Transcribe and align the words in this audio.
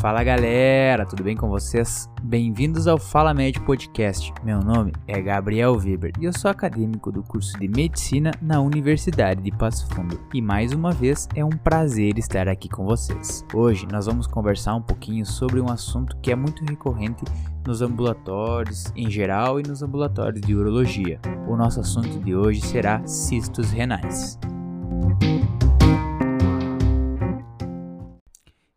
Fala 0.00 0.22
galera, 0.22 1.04
tudo 1.04 1.24
bem 1.24 1.36
com 1.36 1.48
vocês? 1.48 2.08
Bem-vindos 2.22 2.86
ao 2.86 2.98
Fala 2.98 3.34
Med 3.34 3.58
Podcast. 3.62 4.32
Meu 4.44 4.60
nome 4.60 4.92
é 5.08 5.20
Gabriel 5.20 5.74
Weber 5.76 6.12
e 6.20 6.26
eu 6.26 6.32
sou 6.32 6.48
acadêmico 6.48 7.10
do 7.10 7.20
curso 7.24 7.58
de 7.58 7.66
Medicina 7.66 8.30
na 8.40 8.60
Universidade 8.60 9.42
de 9.42 9.50
Passo 9.50 9.88
Fundo. 9.88 10.20
E 10.32 10.40
mais 10.40 10.72
uma 10.72 10.92
vez 10.92 11.28
é 11.34 11.44
um 11.44 11.50
prazer 11.50 12.16
estar 12.16 12.46
aqui 12.46 12.68
com 12.68 12.84
vocês. 12.84 13.44
Hoje 13.52 13.88
nós 13.90 14.06
vamos 14.06 14.28
conversar 14.28 14.76
um 14.76 14.82
pouquinho 14.82 15.26
sobre 15.26 15.60
um 15.60 15.68
assunto 15.68 16.16
que 16.22 16.30
é 16.30 16.36
muito 16.36 16.64
recorrente 16.64 17.24
nos 17.66 17.82
ambulatórios 17.82 18.92
em 18.94 19.10
geral 19.10 19.58
e 19.58 19.64
nos 19.64 19.82
ambulatórios 19.82 20.40
de 20.42 20.54
urologia. 20.54 21.20
O 21.48 21.56
nosso 21.56 21.80
assunto 21.80 22.20
de 22.20 22.36
hoje 22.36 22.60
será 22.60 23.04
cistos 23.04 23.72
renais. 23.72 24.38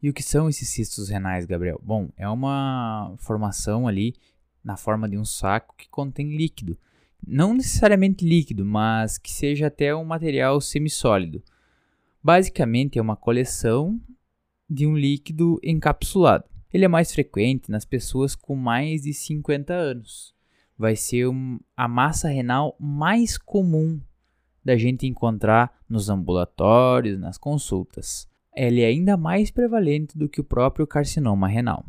E 0.02 0.10
o 0.10 0.14
que 0.14 0.24
são 0.24 0.50
esses 0.50 0.68
cistos 0.70 1.10
renais, 1.10 1.46
Gabriel? 1.46 1.80
Bom, 1.84 2.10
é 2.18 2.28
uma 2.28 3.14
formação 3.20 3.88
ali 3.88 4.16
na 4.64 4.76
forma 4.76 5.08
de 5.08 5.18
um 5.18 5.26
saco 5.26 5.76
que 5.78 5.88
contém 5.88 6.36
líquido. 6.36 6.76
Não 7.26 7.54
necessariamente 7.54 8.26
líquido, 8.26 8.66
mas 8.66 9.20
que 9.20 9.32
seja 9.32 9.68
até 9.68 9.96
um 9.96 10.04
material 10.04 10.60
semissólido. 10.60 11.44
Basicamente 12.24 12.98
é 12.98 13.02
uma 13.02 13.16
coleção 13.16 14.02
de 14.68 14.88
um 14.88 14.98
líquido 14.98 15.60
encapsulado. 15.64 16.46
Ele 16.74 16.86
é 16.86 16.88
mais 16.88 17.14
frequente 17.14 17.70
nas 17.70 17.86
pessoas 17.86 18.34
com 18.36 18.56
mais 18.56 19.04
de 19.04 19.14
50 19.14 19.72
anos. 19.72 20.34
Vai 20.76 20.96
ser 20.96 21.28
um, 21.28 21.60
a 21.78 21.88
massa 21.88 22.28
renal 22.28 22.76
mais 22.80 23.38
comum 23.38 24.02
da 24.66 24.76
gente 24.76 25.06
encontrar 25.06 25.80
nos 25.88 26.10
ambulatórios, 26.10 27.20
nas 27.20 27.38
consultas 27.38 28.31
ele 28.56 28.82
é 28.82 28.88
ainda 28.88 29.16
mais 29.16 29.50
prevalente 29.50 30.18
do 30.18 30.28
que 30.28 30.42
o 30.42 30.44
próprio 30.44 30.86
carcinoma 30.86 31.48
renal. 31.48 31.86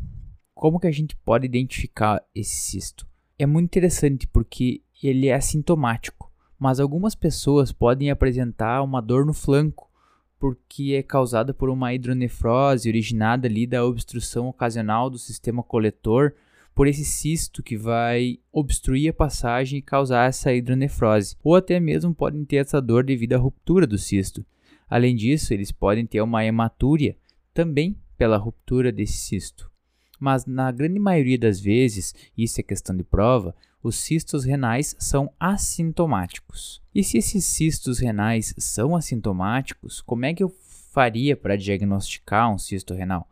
Como 0.55 0.79
que 0.79 0.87
a 0.87 0.93
gente 0.93 1.17
pode 1.17 1.47
identificar 1.47 2.23
esse 2.35 2.57
cisto? 2.71 3.07
É 3.39 3.47
muito 3.47 3.67
interessante 3.67 4.27
porque 4.27 4.83
ele 5.03 5.27
é 5.27 5.35
assintomático, 5.35 6.31
mas 6.59 6.79
algumas 6.79 7.15
pessoas 7.15 7.73
podem 7.73 8.11
apresentar 8.11 8.83
uma 8.83 9.01
dor 9.01 9.27
no 9.27 9.35
flanco, 9.35 9.91
porque 10.39 10.95
é 10.97 11.03
causada 11.03 11.53
por 11.53 11.69
uma 11.69 11.93
hidronefrose 11.93 12.89
originada 12.89 13.49
ali 13.49 13.67
da 13.67 13.85
obstrução 13.85 14.49
ocasional 14.49 15.11
do 15.11 15.19
sistema 15.19 15.63
coletor 15.63 16.35
por 16.75 16.87
esse 16.87 17.05
cisto 17.05 17.63
que 17.63 17.77
vai 17.77 18.39
obstruir 18.53 19.11
a 19.11 19.13
passagem 19.13 19.79
e 19.79 19.83
causar 19.83 20.29
essa 20.29 20.53
hidronefrose, 20.53 21.37
ou 21.43 21.57
até 21.57 21.79
mesmo 21.79 22.15
podem 22.15 22.45
ter 22.45 22.57
essa 22.57 22.81
dor 22.81 23.05
devido 23.05 23.35
à 23.35 23.39
ruptura 23.39 23.87
do 23.87 23.99
cisto. 23.99 24.45
Além 24.93 25.17
disso, 25.17 25.55
eles 25.55 25.73
podem 25.73 26.05
ter 26.05 26.21
uma 26.21 26.45
hematúria 26.45 27.17
também 27.55 27.97
pela 28.19 28.37
ruptura 28.37 28.93
desse 28.93 29.17
cisto. 29.17 29.73
Mas 30.21 30.45
na 30.45 30.71
grande 30.71 30.99
maioria 30.99 31.39
das 31.39 31.59
vezes, 31.59 32.15
isso 32.37 32.61
é 32.61 32.63
questão 32.63 32.95
de 32.95 33.03
prova, 33.03 33.57
os 33.83 33.97
cistos 33.97 34.45
renais 34.45 34.95
são 34.99 35.33
assintomáticos. 35.41 36.83
E 36.95 37.03
se 37.03 37.17
esses 37.17 37.43
cistos 37.47 38.01
renais 38.01 38.55
são 38.59 38.95
assintomáticos, 38.95 40.03
como 40.03 40.27
é 40.27 40.35
que 40.35 40.43
eu 40.43 40.55
faria 40.93 41.35
para 41.35 41.57
diagnosticar 41.57 42.53
um 42.53 42.59
cisto 42.59 42.93
renal? 42.93 43.27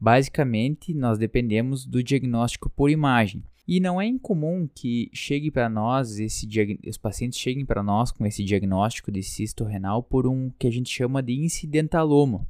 Basicamente, 0.00 0.92
nós 0.92 1.16
dependemos 1.16 1.86
do 1.86 2.02
diagnóstico 2.02 2.68
por 2.68 2.90
imagem. 2.90 3.44
E 3.66 3.80
não 3.80 3.98
é 3.98 4.06
incomum 4.06 4.68
que 4.72 5.08
chegue 5.12 5.50
para 5.50 5.70
nós 5.70 6.18
esse 6.18 6.46
os 6.86 6.98
pacientes 6.98 7.38
cheguem 7.38 7.64
para 7.64 7.82
nós 7.82 8.10
com 8.10 8.26
esse 8.26 8.44
diagnóstico 8.44 9.10
de 9.10 9.22
cisto 9.22 9.64
renal 9.64 10.02
por 10.02 10.26
um 10.26 10.50
que 10.58 10.66
a 10.66 10.70
gente 10.70 10.90
chama 10.90 11.22
de 11.22 11.32
incidentaloma, 11.32 12.46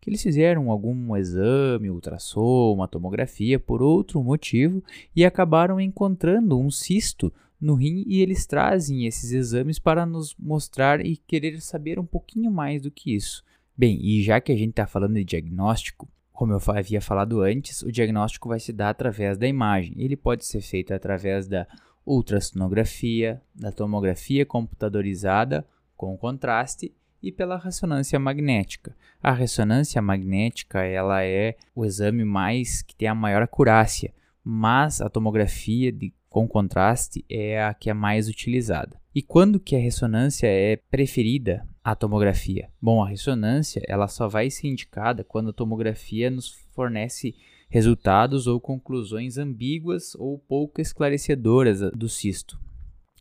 que 0.00 0.10
eles 0.10 0.22
fizeram 0.22 0.68
algum 0.68 1.16
exame, 1.16 1.90
ultrassom, 1.90 2.74
uma 2.74 2.88
tomografia 2.88 3.60
por 3.60 3.80
outro 3.80 4.22
motivo 4.22 4.82
e 5.14 5.24
acabaram 5.24 5.80
encontrando 5.80 6.58
um 6.58 6.70
cisto 6.72 7.32
no 7.60 7.74
rim 7.74 8.04
e 8.06 8.20
eles 8.20 8.44
trazem 8.44 9.06
esses 9.06 9.30
exames 9.30 9.78
para 9.78 10.04
nos 10.04 10.34
mostrar 10.36 11.04
e 11.04 11.16
querer 11.16 11.60
saber 11.60 12.00
um 12.00 12.06
pouquinho 12.06 12.50
mais 12.50 12.82
do 12.82 12.90
que 12.90 13.14
isso. 13.14 13.44
Bem, 13.76 14.00
e 14.04 14.22
já 14.22 14.40
que 14.40 14.50
a 14.50 14.56
gente 14.56 14.70
está 14.70 14.88
falando 14.88 15.14
de 15.14 15.24
diagnóstico, 15.24 16.08
como 16.38 16.52
eu 16.52 16.60
havia 16.68 17.00
falado 17.00 17.40
antes, 17.40 17.82
o 17.82 17.90
diagnóstico 17.90 18.48
vai 18.48 18.60
se 18.60 18.72
dar 18.72 18.90
através 18.90 19.36
da 19.36 19.48
imagem. 19.48 19.92
Ele 19.96 20.16
pode 20.16 20.46
ser 20.46 20.60
feito 20.60 20.94
através 20.94 21.48
da 21.48 21.66
ultrassonografia, 22.06 23.42
da 23.52 23.72
tomografia 23.72 24.46
computadorizada 24.46 25.66
com 25.96 26.16
contraste 26.16 26.94
e 27.20 27.32
pela 27.32 27.58
ressonância 27.58 28.20
magnética. 28.20 28.94
A 29.20 29.32
ressonância 29.32 30.00
magnética 30.00 30.84
ela 30.84 31.24
é 31.24 31.56
o 31.74 31.84
exame 31.84 32.24
mais 32.24 32.82
que 32.82 32.94
tem 32.94 33.08
a 33.08 33.16
maior 33.16 33.42
acurácia, 33.42 34.14
mas 34.44 35.00
a 35.00 35.08
tomografia 35.08 35.90
de, 35.90 36.14
com 36.30 36.46
contraste 36.46 37.24
é 37.28 37.64
a 37.64 37.74
que 37.74 37.90
é 37.90 37.94
mais 37.94 38.28
utilizada. 38.28 38.96
E 39.12 39.22
quando 39.22 39.58
que 39.58 39.74
a 39.74 39.80
ressonância 39.80 40.46
é 40.46 40.76
preferida 40.76 41.66
à 41.90 41.94
tomografia? 41.94 42.68
Bom, 42.82 43.02
a 43.02 43.08
ressonância 43.08 43.82
ela 43.88 44.08
só 44.08 44.28
vai 44.28 44.50
ser 44.50 44.68
indicada 44.68 45.24
quando 45.24 45.48
a 45.48 45.54
tomografia 45.54 46.30
nos 46.30 46.50
fornece 46.74 47.34
resultados 47.70 48.46
ou 48.46 48.60
conclusões 48.60 49.38
ambíguas 49.38 50.14
ou 50.14 50.38
pouco 50.38 50.82
esclarecedoras 50.82 51.80
do 51.92 52.06
cisto. 52.06 52.60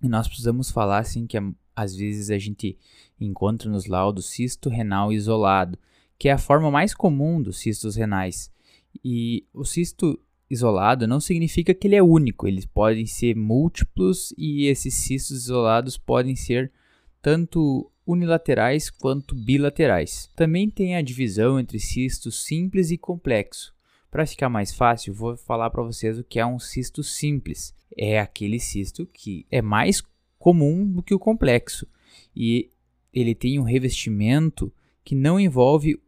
E 0.04 0.10
nós 0.10 0.28
precisamos 0.28 0.70
falar 0.70 1.00
assim 1.00 1.26
que 1.26 1.38
às 1.74 1.96
vezes 1.96 2.30
a 2.30 2.38
gente 2.38 2.78
encontra 3.18 3.70
nos 3.70 3.86
laudos 3.86 4.26
cisto 4.26 4.70
renal 4.70 5.14
isolado, 5.14 5.80
que 6.20 6.28
é 6.28 6.34
a 6.34 6.38
forma 6.38 6.70
mais 6.70 6.94
comum 6.94 7.42
dos 7.42 7.60
cistos 7.60 7.96
renais. 7.96 8.52
E 9.02 9.46
o 9.54 9.64
cisto 9.64 10.20
isolado 10.50 11.08
não 11.08 11.22
significa 11.22 11.74
que 11.74 11.88
ele 11.88 11.96
é 11.96 12.04
único, 12.04 12.46
eles 12.46 12.66
podem 12.66 13.06
ser 13.06 13.34
múltiplos 13.34 14.34
e 14.38 14.66
esses 14.66 14.94
cistos 14.94 15.44
isolados 15.44 15.98
podem 15.98 16.36
ser 16.36 16.70
tanto 17.22 17.90
unilaterais 18.08 18.90
quanto 18.90 19.36
bilaterais. 19.36 20.30
Também 20.36 20.70
tem 20.70 20.96
a 20.96 21.02
divisão 21.02 21.60
entre 21.60 21.80
cistos 21.80 22.46
simples 22.46 22.90
e 22.90 22.98
complexo. 22.98 23.76
Para 24.10 24.26
ficar 24.26 24.50
mais 24.50 24.74
fácil, 24.74 25.14
vou 25.14 25.36
falar 25.36 25.70
para 25.70 25.84
vocês 25.84 26.18
o 26.18 26.24
que 26.24 26.40
é 26.40 26.46
um 26.46 26.58
cisto 26.58 27.04
simples. 27.04 27.76
É 27.96 28.20
aquele 28.20 28.60
cisto 28.60 29.06
que 29.06 29.46
é 29.52 29.62
mais 29.62 30.02
comum 30.40 30.90
do 30.90 31.04
que 31.04 31.14
o 31.14 31.20
complexo 31.20 31.86
e 32.36 32.70
ele 33.14 33.36
tem 33.36 33.60
um 33.60 33.64
revestimento 33.64 34.72
que 35.04 35.16
não 35.16 35.40
envolve 35.40 36.00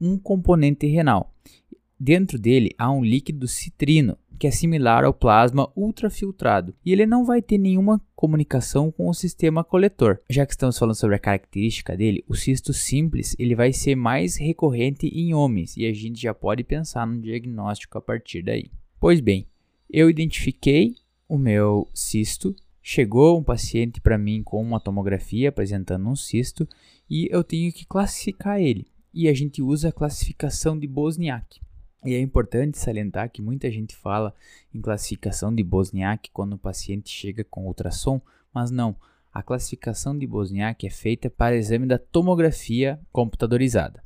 um 0.00 0.18
componente 0.18 0.86
renal. 0.86 1.34
Dentro 1.98 2.38
dele 2.38 2.74
há 2.78 2.90
um 2.90 3.04
líquido 3.04 3.46
citrino, 3.46 4.18
que 4.42 4.48
é 4.48 4.50
similar 4.50 5.04
ao 5.04 5.14
plasma 5.14 5.70
ultrafiltrado, 5.76 6.74
e 6.84 6.90
ele 6.90 7.06
não 7.06 7.24
vai 7.24 7.40
ter 7.40 7.58
nenhuma 7.58 8.04
comunicação 8.16 8.90
com 8.90 9.08
o 9.08 9.14
sistema 9.14 9.62
coletor. 9.62 10.18
Já 10.28 10.44
que 10.44 10.50
estamos 10.50 10.76
falando 10.76 10.96
sobre 10.96 11.14
a 11.14 11.20
característica 11.20 11.96
dele, 11.96 12.24
o 12.26 12.34
cisto 12.34 12.72
simples 12.72 13.36
ele 13.38 13.54
vai 13.54 13.72
ser 13.72 13.94
mais 13.94 14.36
recorrente 14.36 15.06
em 15.06 15.32
homens, 15.32 15.76
e 15.76 15.86
a 15.86 15.92
gente 15.92 16.20
já 16.20 16.34
pode 16.34 16.64
pensar 16.64 17.06
no 17.06 17.20
diagnóstico 17.20 17.96
a 17.96 18.00
partir 18.00 18.42
daí. 18.42 18.68
Pois 18.98 19.20
bem, 19.20 19.46
eu 19.88 20.10
identifiquei 20.10 20.96
o 21.28 21.38
meu 21.38 21.88
cisto, 21.94 22.52
chegou 22.82 23.38
um 23.38 23.44
paciente 23.44 24.00
para 24.00 24.18
mim 24.18 24.42
com 24.42 24.60
uma 24.60 24.80
tomografia 24.80 25.50
apresentando 25.50 26.08
um 26.08 26.16
cisto, 26.16 26.68
e 27.08 27.28
eu 27.30 27.44
tenho 27.44 27.72
que 27.72 27.86
classificar 27.86 28.60
ele. 28.60 28.88
E 29.14 29.28
a 29.28 29.34
gente 29.34 29.62
usa 29.62 29.90
a 29.90 29.92
classificação 29.92 30.76
de 30.76 30.88
Bosniak. 30.88 31.60
E 32.04 32.14
é 32.14 32.20
importante 32.20 32.78
salientar 32.78 33.30
que 33.30 33.40
muita 33.40 33.70
gente 33.70 33.94
fala 33.94 34.34
em 34.74 34.80
classificação 34.80 35.54
de 35.54 35.62
Bosniak 35.62 36.30
quando 36.32 36.54
o 36.54 36.58
paciente 36.58 37.08
chega 37.10 37.44
com 37.44 37.66
ultrassom, 37.66 38.20
mas 38.52 38.72
não. 38.72 38.96
A 39.32 39.40
classificação 39.40 40.18
de 40.18 40.26
Bosniak 40.26 40.84
é 40.84 40.90
feita 40.90 41.30
para 41.30 41.56
exame 41.56 41.86
da 41.86 41.98
tomografia 41.98 43.00
computadorizada. 43.12 44.02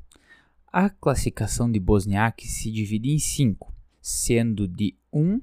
A 0.71 0.91
classificação 0.91 1.73
de 1.73 1.81
Bosniak 1.81 2.47
se 2.47 2.71
divide 2.71 3.11
em 3.11 3.19
cinco, 3.19 3.75
sendo 4.01 4.69
de 4.69 4.95
1 5.11 5.41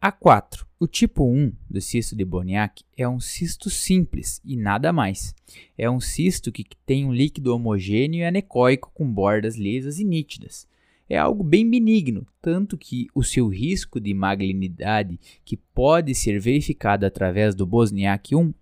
a 0.00 0.10
4. 0.10 0.66
O 0.80 0.86
tipo 0.86 1.30
1 1.30 1.52
do 1.68 1.80
cisto 1.80 2.16
de 2.16 2.24
Bosniak 2.24 2.84
é 2.96 3.06
um 3.06 3.20
cisto 3.20 3.68
simples 3.68 4.40
e 4.42 4.56
nada 4.56 4.94
mais. 4.94 5.34
É 5.76 5.90
um 5.90 6.00
cisto 6.00 6.50
que 6.50 6.64
tem 6.86 7.04
um 7.04 7.12
líquido 7.12 7.54
homogêneo 7.54 8.20
e 8.20 8.24
anecoico 8.24 8.90
com 8.94 9.06
bordas 9.06 9.56
lisas 9.56 9.98
e 9.98 10.04
nítidas 10.04 10.66
é 11.08 11.16
algo 11.16 11.42
bem 11.42 11.68
benigno, 11.68 12.26
tanto 12.40 12.78
que 12.78 13.06
o 13.14 13.22
seu 13.22 13.48
risco 13.48 14.00
de 14.00 14.14
malignidade, 14.14 15.18
que 15.44 15.56
pode 15.56 16.14
ser 16.14 16.40
verificado 16.40 17.04
através 17.04 17.54
do 17.54 17.66
Bosniak 17.66 18.34
1, 18.34 18.52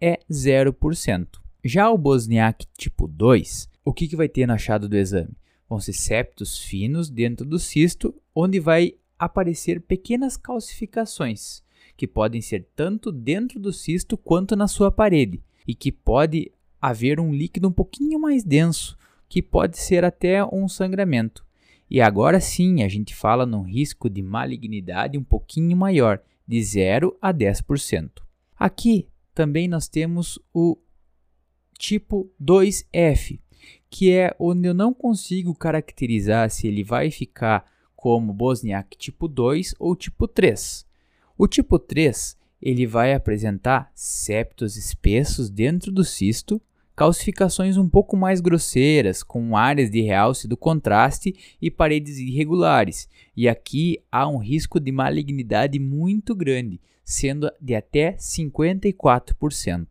é 0.00 0.18
0%. 0.30 1.28
Já 1.64 1.90
o 1.90 1.98
Bosniak 1.98 2.66
tipo 2.76 3.06
2, 3.06 3.68
o 3.84 3.92
que, 3.92 4.08
que 4.08 4.16
vai 4.16 4.28
ter 4.28 4.46
no 4.46 4.54
achado 4.54 4.88
do 4.88 4.96
exame? 4.96 5.36
Vão 5.68 5.78
ser 5.78 5.92
septos 5.92 6.58
finos 6.58 7.10
dentro 7.10 7.46
do 7.46 7.58
cisto, 7.58 8.14
onde 8.34 8.58
vai 8.58 8.94
aparecer 9.18 9.80
pequenas 9.80 10.36
calcificações, 10.36 11.62
que 11.96 12.06
podem 12.06 12.40
ser 12.40 12.66
tanto 12.74 13.12
dentro 13.12 13.60
do 13.60 13.72
cisto 13.72 14.16
quanto 14.16 14.56
na 14.56 14.66
sua 14.66 14.90
parede, 14.90 15.42
e 15.66 15.74
que 15.74 15.92
pode 15.92 16.50
haver 16.80 17.20
um 17.20 17.32
líquido 17.32 17.68
um 17.68 17.72
pouquinho 17.72 18.18
mais 18.18 18.42
denso, 18.42 18.96
que 19.28 19.42
pode 19.42 19.78
ser 19.78 20.04
até 20.04 20.44
um 20.44 20.66
sangramento. 20.66 21.44
E 21.90 22.00
agora 22.00 22.40
sim 22.40 22.84
a 22.84 22.88
gente 22.88 23.14
fala 23.14 23.44
num 23.44 23.62
risco 23.62 24.08
de 24.08 24.22
malignidade 24.22 25.18
um 25.18 25.24
pouquinho 25.24 25.76
maior, 25.76 26.22
de 26.46 26.62
0 26.62 27.16
a 27.20 27.34
10%. 27.34 28.10
Aqui 28.56 29.08
também 29.34 29.66
nós 29.66 29.88
temos 29.88 30.38
o 30.54 30.78
tipo 31.76 32.30
2F, 32.40 33.40
que 33.88 34.12
é 34.12 34.34
onde 34.38 34.68
eu 34.68 34.74
não 34.74 34.94
consigo 34.94 35.54
caracterizar 35.54 36.48
se 36.50 36.68
ele 36.68 36.84
vai 36.84 37.10
ficar 37.10 37.64
como 37.96 38.32
Bosniak 38.32 38.96
tipo 38.96 39.26
2 39.26 39.74
ou 39.78 39.96
tipo 39.96 40.28
3. 40.28 40.86
O 41.36 41.48
tipo 41.48 41.78
3 41.78 42.36
ele 42.62 42.86
vai 42.86 43.14
apresentar 43.14 43.90
septos 43.94 44.76
espessos 44.76 45.50
dentro 45.50 45.90
do 45.90 46.04
cisto, 46.04 46.60
calcificações 47.00 47.78
um 47.78 47.88
pouco 47.88 48.14
mais 48.14 48.42
grosseiras, 48.42 49.22
com 49.22 49.56
áreas 49.56 49.90
de 49.90 50.02
realce 50.02 50.46
do 50.46 50.54
contraste 50.54 51.34
e 51.58 51.70
paredes 51.70 52.18
irregulares. 52.18 53.08
E 53.34 53.48
aqui 53.48 54.02
há 54.12 54.28
um 54.28 54.36
risco 54.36 54.78
de 54.78 54.92
malignidade 54.92 55.78
muito 55.78 56.34
grande, 56.34 56.78
sendo 57.02 57.50
de 57.58 57.74
até 57.74 58.12
54%. 58.16 59.86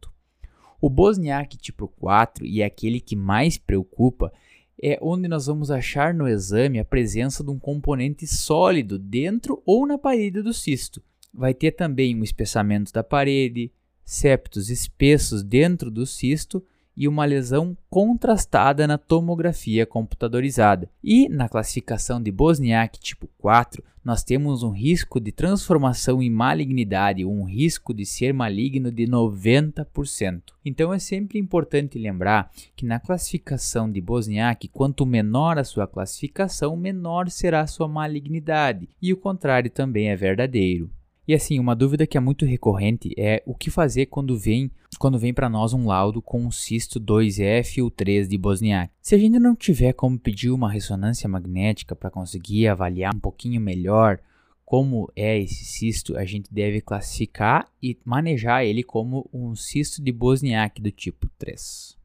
O 0.80 0.88
Bosniak 0.88 1.58
tipo 1.58 1.88
4, 1.88 2.46
e 2.46 2.62
é 2.62 2.66
aquele 2.66 3.02
que 3.02 3.16
mais 3.16 3.58
preocupa, 3.58 4.32
é 4.80 5.00
onde 5.02 5.28
nós 5.28 5.48
vamos 5.48 5.72
achar 5.72 6.14
no 6.14 6.28
exame 6.28 6.78
a 6.78 6.86
presença 6.86 7.44
de 7.44 7.50
um 7.50 7.58
componente 7.58 8.28
sólido 8.28 9.00
dentro 9.00 9.64
ou 9.66 9.88
na 9.88 9.98
parede 9.98 10.44
do 10.44 10.54
cisto. 10.54 11.02
Vai 11.34 11.56
ter 11.56 11.72
também 11.72 12.16
um 12.16 12.24
espessamento 12.24 12.94
da 12.94 13.04
parede, 13.04 13.72
septos 14.06 14.70
espessos 14.70 15.42
dentro 15.42 15.90
do 15.90 16.06
cisto 16.06 16.64
e 17.00 17.08
uma 17.08 17.24
lesão 17.24 17.78
contrastada 17.90 18.86
na 18.86 18.98
tomografia 18.98 19.86
computadorizada. 19.86 20.90
E 21.02 21.30
na 21.30 21.48
classificação 21.48 22.22
de 22.22 22.30
Bosniak 22.30 23.00
tipo 23.00 23.30
4, 23.38 23.82
nós 24.04 24.22
temos 24.22 24.64
um 24.64 24.72
risco 24.72 25.20
de 25.20 25.32
transformação 25.32 26.22
em 26.22 26.30
malignidade, 26.30 27.24
um 27.24 27.44
risco 27.44 27.94
de 27.94 28.06
ser 28.06 28.34
maligno 28.34 28.92
de 28.92 29.08
90%. 29.08 30.42
Então 30.66 30.94
é 30.94 31.00
sempre 31.00 31.40
importante 31.40 31.98
lembrar 31.98 32.52
que 32.76 32.86
na 32.86 33.00
classificação 33.00 33.90
de 33.90 34.02
Bosniak, 34.02 34.68
quanto 34.68 35.06
menor 35.06 35.58
a 35.58 35.64
sua 35.64 35.88
classificação, 35.88 36.76
menor 36.76 37.30
será 37.30 37.62
a 37.62 37.68
sua 37.68 37.88
malignidade, 37.88 38.90
e 39.02 39.14
o 39.14 39.18
contrário 39.18 39.70
também 39.70 40.10
é 40.10 40.16
verdadeiro. 40.16 40.90
E 41.30 41.34
assim, 41.36 41.60
uma 41.60 41.76
dúvida 41.76 42.08
que 42.08 42.18
é 42.18 42.20
muito 42.20 42.44
recorrente 42.44 43.14
é 43.16 43.44
o 43.46 43.54
que 43.54 43.70
fazer 43.70 44.08
quando 44.08 44.36
vem 44.36 44.72
quando 44.98 45.20
vem 45.20 45.32
para 45.32 45.48
nós 45.48 45.76
um 45.76 45.86
laudo 45.86 46.24
com 46.24 46.42
um 46.42 46.50
cisto 46.50 47.00
2F 47.00 47.84
ou 47.84 47.92
3 47.92 48.28
de 48.28 48.36
Bosniak. 48.36 48.92
Se 49.00 49.14
a 49.14 49.18
gente 49.20 49.38
não 49.38 49.56
tiver 49.56 49.94
como 49.94 50.18
pedir 50.18 50.50
uma 50.50 50.72
ressonância 50.72 51.30
magnética 51.30 51.96
para 51.96 52.10
conseguir 52.10 52.68
avaliar 52.68 53.14
um 53.16 53.20
pouquinho 53.20 53.62
melhor 53.62 54.20
como 54.66 55.08
é 55.16 55.38
esse 55.38 55.66
cisto, 55.66 56.18
a 56.18 56.26
gente 56.26 56.52
deve 56.52 56.82
classificar 56.82 57.68
e 57.80 57.96
manejar 58.04 58.66
ele 58.66 58.82
como 58.82 59.30
um 59.32 59.56
cisto 59.56 60.02
de 60.02 60.12
Bosniak 60.12 60.82
do 60.82 60.90
tipo 60.90 61.30
3. 61.38 61.96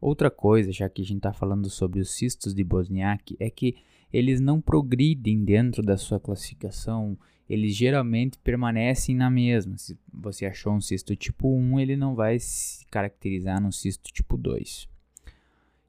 Outra 0.00 0.30
coisa, 0.30 0.70
já 0.70 0.88
que 0.88 1.02
a 1.02 1.04
gente 1.04 1.16
está 1.16 1.32
falando 1.32 1.68
sobre 1.68 1.98
os 1.98 2.12
cistos 2.12 2.54
de 2.54 2.62
Bosniak, 2.62 3.36
é 3.40 3.50
que 3.50 3.74
eles 4.12 4.40
não 4.40 4.60
progridem 4.60 5.44
dentro 5.44 5.82
da 5.82 5.96
sua 5.96 6.20
classificação 6.20 7.18
eles 7.50 7.74
geralmente 7.74 8.38
permanecem 8.38 9.16
na 9.16 9.28
mesma. 9.28 9.76
Se 9.76 9.98
você 10.12 10.46
achou 10.46 10.72
um 10.72 10.80
cisto 10.80 11.16
tipo 11.16 11.52
1, 11.52 11.80
ele 11.80 11.96
não 11.96 12.14
vai 12.14 12.38
se 12.38 12.86
caracterizar 12.86 13.60
no 13.60 13.72
cisto 13.72 14.12
tipo 14.12 14.36
2. 14.36 14.88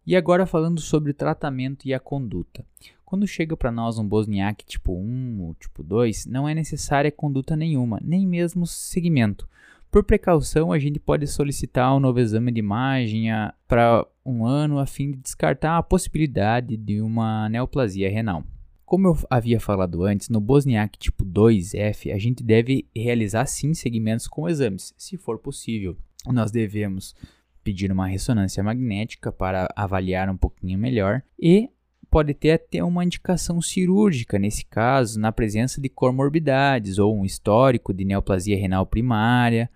E 0.07 0.15
agora 0.15 0.47
falando 0.47 0.81
sobre 0.81 1.11
o 1.11 1.13
tratamento 1.13 1.87
e 1.87 1.93
a 1.93 1.99
conduta. 1.99 2.65
Quando 3.05 3.27
chega 3.27 3.55
para 3.55 3.71
nós 3.71 3.99
um 3.99 4.07
Bosniak 4.07 4.65
tipo 4.65 4.91
1 4.91 5.39
ou 5.39 5.53
tipo 5.53 5.83
2, 5.83 6.25
não 6.25 6.49
é 6.49 6.55
necessária 6.55 7.11
conduta 7.11 7.55
nenhuma, 7.55 7.99
nem 8.01 8.25
mesmo 8.25 8.65
segmento. 8.65 9.47
Por 9.91 10.03
precaução, 10.03 10.71
a 10.71 10.79
gente 10.79 10.99
pode 10.99 11.27
solicitar 11.27 11.95
um 11.95 11.99
novo 11.99 12.19
exame 12.19 12.51
de 12.51 12.59
imagem 12.59 13.25
para 13.67 14.07
um 14.25 14.47
ano 14.47 14.79
a 14.79 14.87
fim 14.87 15.11
de 15.11 15.17
descartar 15.17 15.77
a 15.77 15.83
possibilidade 15.83 16.75
de 16.75 17.01
uma 17.01 17.47
neoplasia 17.49 18.09
renal. 18.09 18.43
Como 18.91 19.07
eu 19.07 19.17
havia 19.29 19.57
falado 19.57 20.03
antes, 20.03 20.27
no 20.27 20.41
Bosniak 20.41 20.99
tipo 20.99 21.23
2F, 21.23 22.13
a 22.13 22.17
gente 22.17 22.43
deve 22.43 22.85
realizar 22.93 23.45
sim 23.45 23.73
segmentos 23.73 24.27
com 24.27 24.49
exames, 24.49 24.93
se 24.97 25.15
for 25.15 25.39
possível. 25.39 25.95
Nós 26.27 26.51
devemos 26.51 27.15
pedir 27.63 27.89
uma 27.89 28.05
ressonância 28.05 28.61
magnética 28.61 29.31
para 29.31 29.69
avaliar 29.77 30.29
um 30.29 30.35
pouquinho 30.35 30.77
melhor 30.77 31.23
e 31.39 31.69
pode 32.09 32.33
ter 32.33 32.51
até 32.51 32.83
uma 32.83 33.05
indicação 33.05 33.61
cirúrgica 33.61 34.38
nesse 34.38 34.65
caso, 34.65 35.17
na 35.17 35.31
presença 35.31 35.79
de 35.79 35.87
comorbidades 35.87 36.99
ou 36.99 37.17
um 37.17 37.23
histórico 37.23 37.94
de 37.94 38.03
neoplasia 38.03 38.57
renal 38.57 38.85
primária, 38.85 39.69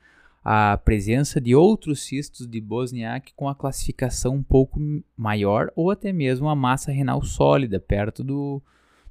a 0.43 0.75
presença 0.75 1.39
de 1.39 1.55
outros 1.55 2.03
cistos 2.03 2.45
de 2.45 2.59
Bosniak 2.59 3.31
com 3.33 3.47
a 3.47 3.55
classificação 3.55 4.35
um 4.35 4.43
pouco 4.43 4.77
maior 5.15 5.71
ou 5.73 5.89
até 5.89 6.11
mesmo 6.11 6.49
a 6.49 6.55
massa 6.55 6.91
renal 6.91 7.23
sólida 7.23 7.79
perto 7.79 8.21
do, 8.21 8.61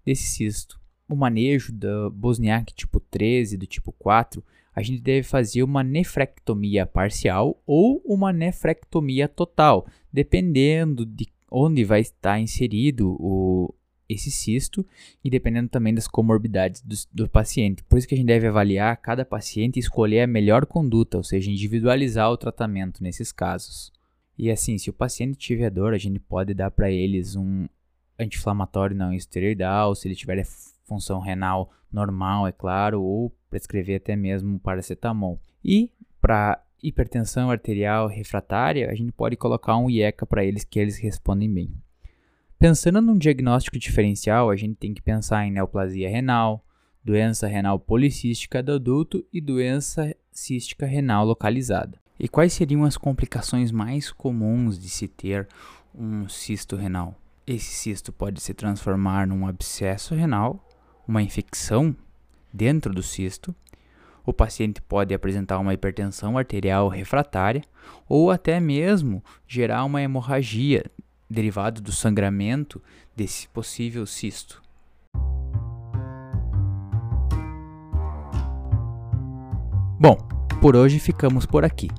desse 0.05 0.25
cisto. 0.25 0.81
O 1.09 1.15
manejo 1.15 1.73
da 1.73 2.11
Bosniak 2.11 2.75
tipo 2.75 2.99
13 2.99 3.57
do 3.57 3.67
tipo 3.67 3.93
4, 3.93 4.43
a 4.75 4.83
gente 4.83 5.01
deve 5.01 5.23
fazer 5.23 5.63
uma 5.63 5.83
nefrectomia 5.83 6.85
parcial 6.85 7.63
ou 7.67 8.03
uma 8.05 8.33
nefrectomia 8.33 9.29
total, 9.29 9.87
dependendo 10.13 11.07
de 11.07 11.29
onde 11.51 11.85
vai 11.85 12.01
estar 12.01 12.41
inserido 12.41 13.17
o, 13.21 13.73
esse 14.09 14.31
cisto 14.31 14.85
e 15.23 15.31
dependendo 15.31 15.69
também 15.69 15.95
das 15.95 16.09
comorbidades 16.09 16.81
do, 16.81 16.97
do, 17.13 17.29
paciente. 17.29 17.85
Por 17.85 17.99
isso 17.99 18.09
que 18.09 18.15
a 18.15 18.19
gente 18.19 18.27
deve 18.27 18.49
avaliar 18.49 18.97
cada 18.97 19.25
paciente 19.25 19.77
e 19.77 19.81
escolher 19.81 20.23
a 20.23 20.27
melhor 20.27 20.67
conduta, 20.67 21.17
ou 21.17 21.23
seja, 21.23 21.51
individualizar 21.51 22.31
o 22.31 22.37
tratamento 22.37 23.03
nesses 23.03 23.31
casos. 23.31 23.93
E 24.37 24.51
assim, 24.51 24.77
se 24.79 24.91
o 24.91 24.93
paciente 24.93 25.39
tiver 25.39 25.71
dor, 25.71 25.95
a 25.95 25.99
gente 25.99 26.19
pode 26.19 26.53
dar 26.55 26.71
para 26.71 26.91
eles 26.91 27.37
um 27.37 27.69
anti-inflamatório 28.19 28.97
não 28.97 29.13
esteroidal, 29.13 29.95
se 29.95 30.09
ele 30.09 30.15
tiver 30.15 30.45
função 30.85 31.21
renal 31.21 31.71
normal, 31.93 32.47
é 32.47 32.53
claro, 32.53 33.03
ou 33.03 33.35
prescrever 33.49 33.97
até 33.97 34.17
mesmo 34.17 34.59
paracetamol. 34.59 35.41
E 35.65 35.91
para 36.21 36.61
hipertensão 36.83 37.51
arterial 37.51 38.09
refratária, 38.09 38.91
a 38.91 38.95
gente 38.95 39.13
pode 39.13 39.37
colocar 39.37 39.77
um 39.77 39.89
IECA 39.89 40.27
para 40.27 40.45
eles 40.45 40.65
que 40.65 40.79
eles 40.79 40.99
respondem 40.99 41.53
bem. 41.53 41.73
Pensando 42.59 43.01
num 43.01 43.17
diagnóstico 43.17 43.79
diferencial, 43.79 44.51
a 44.51 44.57
gente 44.57 44.77
tem 44.77 44.95
que 44.95 45.03
pensar 45.03 45.47
em 45.47 45.51
neoplasia 45.51 46.09
renal, 46.09 46.65
doença 47.03 47.47
renal 47.47 47.79
policística 47.79 48.63
do 48.63 48.73
adulto 48.73 49.25
e 49.33 49.41
doença 49.41 50.15
cística 50.31 50.87
renal 50.87 51.27
localizada. 51.27 51.99
E 52.19 52.29
quais 52.29 52.53
seriam 52.53 52.85
as 52.85 52.97
complicações 52.97 53.71
mais 53.71 54.11
comuns 54.11 54.79
de 54.79 54.89
se 54.89 55.09
ter 55.09 55.49
um 55.95 56.29
cisto 56.29 56.77
renal? 56.77 57.15
Esse 57.47 57.75
cisto 57.75 58.11
pode 58.11 58.41
se 58.41 58.55
transformar 58.55 59.27
num 59.27 59.47
abscesso 59.47 60.15
renal, 60.15 60.67
uma 61.07 61.21
infecção 61.21 61.95
dentro 62.51 62.95
do 62.95 63.03
cisto. 63.03 63.55
O 64.25 64.33
paciente 64.33 64.81
pode 64.81 65.13
apresentar 65.13 65.59
uma 65.59 65.75
hipertensão 65.75 66.39
arterial 66.39 66.89
refratária 66.89 67.61
ou 68.09 68.31
até 68.31 68.59
mesmo 68.59 69.23
gerar 69.47 69.85
uma 69.85 70.01
hemorragia 70.01 70.91
derivada 71.29 71.83
do 71.83 71.93
sangramento 71.93 72.83
desse 73.15 73.47
possível 73.49 74.07
cisto. 74.07 74.63
Bom, 80.01 80.17
por 80.63 80.75
hoje 80.75 80.99
ficamos 80.99 81.45
por 81.45 81.63
aqui. 81.63 81.91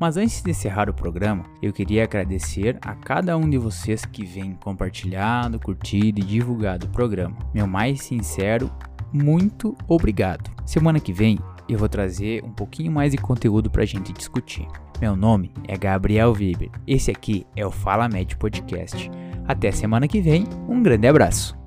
Mas 0.00 0.16
antes 0.16 0.42
de 0.42 0.50
encerrar 0.50 0.88
o 0.88 0.94
programa, 0.94 1.44
eu 1.60 1.74
queria 1.74 2.04
agradecer 2.04 2.78
a 2.80 2.94
cada 2.94 3.36
um 3.36 3.48
de 3.48 3.58
vocês 3.58 4.06
que 4.06 4.24
vem 4.24 4.54
compartilhado, 4.54 5.60
curtido 5.60 6.20
e 6.20 6.24
divulgado 6.24 6.86
o 6.86 6.90
programa. 6.90 7.36
Meu 7.52 7.66
mais 7.66 8.00
sincero 8.00 8.70
muito 9.12 9.76
obrigado. 9.86 10.50
Semana 10.64 10.98
que 10.98 11.12
vem 11.12 11.38
eu 11.68 11.78
vou 11.78 11.88
trazer 11.88 12.42
um 12.44 12.50
pouquinho 12.50 12.90
mais 12.90 13.12
de 13.12 13.18
conteúdo 13.18 13.70
para 13.70 13.82
a 13.82 13.86
gente 13.86 14.12
discutir. 14.12 14.66
Meu 15.00 15.14
nome 15.14 15.52
é 15.68 15.76
Gabriel 15.76 16.32
Weber. 16.32 16.70
Esse 16.86 17.10
aqui 17.10 17.46
é 17.54 17.66
o 17.66 17.70
Fala 17.70 18.08
Med 18.08 18.36
Podcast. 18.36 19.10
Até 19.46 19.70
semana 19.70 20.08
que 20.08 20.20
vem, 20.20 20.46
um 20.68 20.82
grande 20.82 21.06
abraço. 21.06 21.59